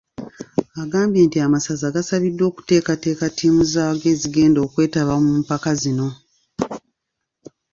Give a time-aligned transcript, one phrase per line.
[0.83, 6.07] Agambye nti amasaza gasabiddwa okuteekateeka ttiimu zaago ezigenda okwetaba mu mpaka zino.